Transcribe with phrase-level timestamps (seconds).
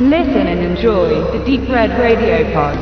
[0.00, 2.78] Listen and enjoy the Deep Red Radio Pod.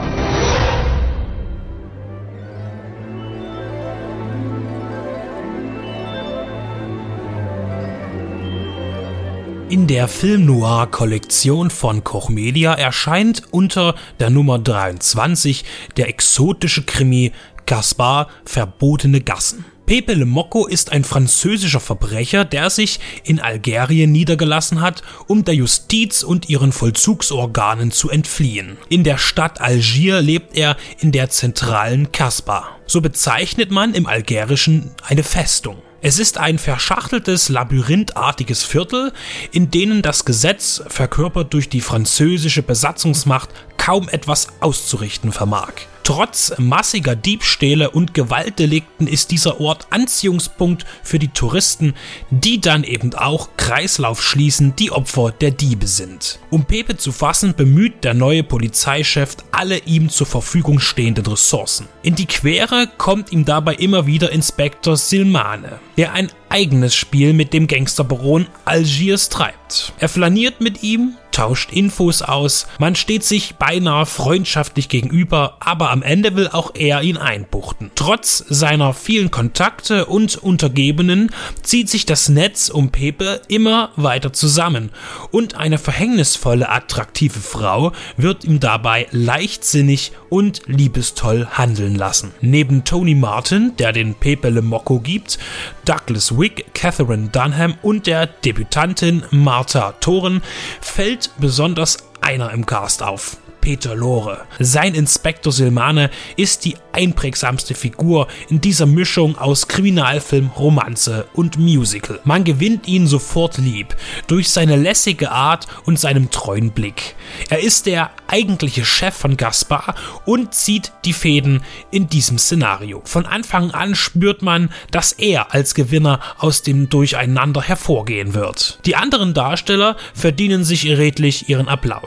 [9.71, 15.65] In der Film Noir Kollektion von Koch Media erscheint unter der Nummer 23
[15.97, 17.33] der exotische Krimi
[17.65, 19.65] Gaspar Verbotene Gassen.
[19.87, 25.55] Pepe Le Mocco ist ein französischer Verbrecher, der sich in Algerien niedergelassen hat, um der
[25.55, 28.79] Justiz und ihren Vollzugsorganen zu entfliehen.
[28.89, 32.77] In der Stadt Algier lebt er in der zentralen Kasbah.
[32.87, 35.77] So bezeichnet man im Algerischen eine Festung.
[36.03, 39.13] Es ist ein verschachteltes, labyrinthartiges Viertel,
[39.53, 45.73] in denen das Gesetz, verkörpert durch die französische Besatzungsmacht, kaum etwas auszurichten vermag.
[46.07, 51.95] Trotz massiger Diebstähle und Gewaltdelikten ist dieser Ort Anziehungspunkt für die Touristen,
[52.31, 56.39] die dann eben auch Kreislauf schließen, die Opfer der Diebe sind.
[56.51, 61.89] Um Pepe zu fassen, bemüht der neue Polizeichef alle ihm zur Verfügung stehenden Ressourcen.
[62.05, 67.53] In die Quere kommt ihm dabei immer wieder Inspektor Silmane, der ein eigenes Spiel mit
[67.53, 69.93] dem Gangsterbaron Algiers treibt.
[69.99, 76.03] Er flaniert mit ihm, tauscht Infos aus, man steht sich beinahe freundschaftlich gegenüber, aber am
[76.03, 77.91] Ende will auch er ihn einbuchten.
[77.95, 81.31] Trotz seiner vielen Kontakte und Untergebenen
[81.63, 84.91] zieht sich das Netz um Pepe immer weiter zusammen
[85.31, 92.33] und eine verhängnisvolle, attraktive Frau wird ihm dabei leichtsinnig und liebestoll handeln lassen.
[92.41, 95.39] Neben Tony Martin, der den Pepe Le Mocco gibt,
[95.85, 100.43] Douglas Wick, Catherine Dunham und der Debütantin Martha Thoren
[100.81, 103.39] fällt besonders einer im Cast auf.
[103.67, 104.43] Peter Lore.
[104.61, 112.21] Sein Inspektor Silmane ist die einprägsamste Figur in dieser Mischung aus Kriminalfilm, Romanze und Musical.
[112.23, 113.97] Man gewinnt ihn sofort lieb
[114.29, 117.17] durch seine lässige Art und seinem treuen Blick.
[117.51, 123.03] Er ist der eigentliche Chef von Gaspar und zieht die Fäden in diesem Szenario.
[123.05, 128.79] Von Anfang an spürt man, dass er als Gewinner aus dem Durcheinander hervorgehen wird.
[128.87, 132.06] Die anderen Darsteller verdienen sich redlich ihren Applaus.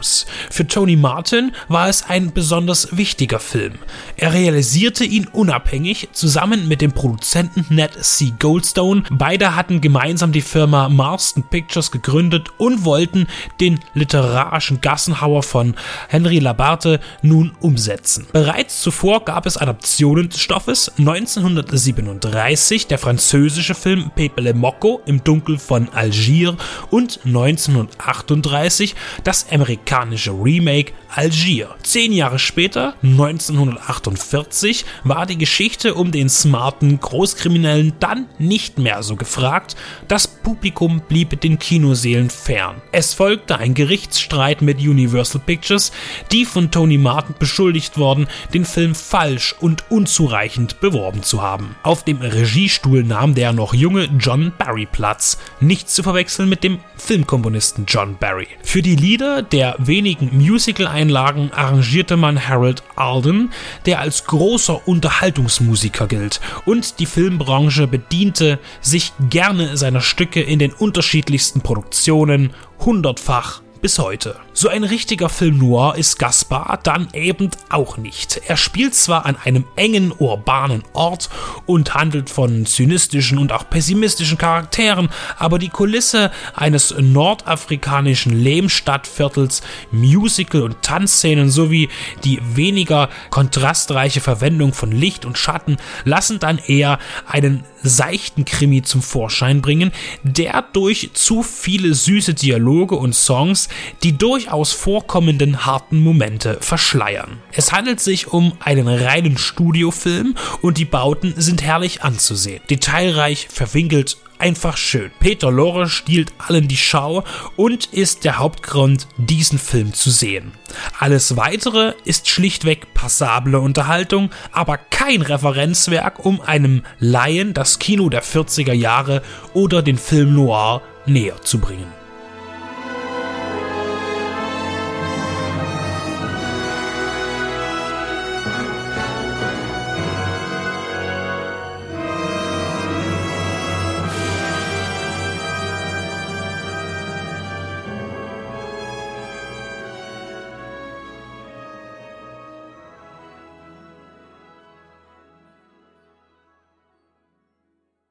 [0.50, 3.74] Für Tony Martin war es ein besonders wichtiger Film.
[4.16, 8.34] Er realisierte ihn unabhängig zusammen mit dem Produzenten Ned C.
[8.40, 9.04] Goldstone.
[9.12, 13.28] Beide hatten gemeinsam die Firma Marston Pictures gegründet und wollten
[13.60, 15.76] den literarischen Gassenhauer von
[16.08, 18.28] Henry Labarte nun umsetzen.
[18.32, 20.92] Bereits zuvor gab es Adaptionen des Stoffes.
[20.98, 26.56] 1937 der französische Film Pepe le Mocco im Dunkel von Algier
[26.90, 31.76] und 1938 das amerikanische Remake Algier.
[31.82, 39.16] Zehn Jahre später, 1948, war die Geschichte um den smarten Großkriminellen dann nicht mehr so
[39.16, 39.76] gefragt.
[40.08, 42.82] Das Publikum blieb den Kinoseelen fern.
[42.92, 45.92] Es folgte ein Gerichtsstreit mit Universal Pictures,
[46.32, 51.76] die von Tony Martin beschuldigt worden, den Film falsch und unzureichend beworben zu haben.
[51.82, 56.80] Auf dem Regiestuhl nahm der noch junge John Barry Platz, nicht zu verwechseln mit dem
[56.98, 58.48] Filmkomponisten John Barry.
[58.62, 63.52] Für die Lieder der wenigen Musical-Einlagen arrangierte man Harold Alden,
[63.86, 70.74] der als großer Unterhaltungsmusiker gilt, und die Filmbranche bediente sich gerne seiner Stücke in den
[70.74, 74.36] unterschiedlichsten Produktionen hundertfach bis heute.
[74.54, 78.42] So ein richtiger Film noir ist Gaspar dann eben auch nicht.
[78.48, 81.30] Er spielt zwar an einem engen urbanen Ort
[81.66, 90.64] und handelt von zynistischen und auch pessimistischen Charakteren, aber die Kulisse eines nordafrikanischen Lehmstadtviertels, Musical-
[90.64, 91.90] und Tanzszenen sowie
[92.24, 99.02] die weniger kontrastreiche Verwendung von Licht und Schatten lassen dann eher einen seichten Krimi zum
[99.02, 99.92] Vorschein bringen,
[100.24, 103.69] der durch zu viele süße Dialoge und Songs
[104.04, 107.38] die durchaus vorkommenden harten Momente verschleiern.
[107.52, 112.62] Es handelt sich um einen reinen Studiofilm und die Bauten sind herrlich anzusehen.
[112.70, 115.12] Detailreich, verwinkelt einfach schön.
[115.20, 117.24] Peter Lorre stiehlt allen die Schau
[117.56, 120.54] und ist der Hauptgrund, diesen Film zu sehen.
[120.98, 128.24] Alles weitere ist schlichtweg passable Unterhaltung, aber kein Referenzwerk, um einem Laien das Kino der
[128.24, 129.22] 40er Jahre
[129.54, 131.99] oder den Film Noir näher zu bringen.